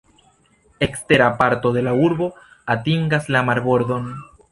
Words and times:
Ekstera 0.85 1.27
parto 1.41 1.71
de 1.75 1.83
la 1.87 1.93
urbo 2.07 2.29
atingas 2.77 3.29
la 3.37 3.43
marbordon. 3.51 4.09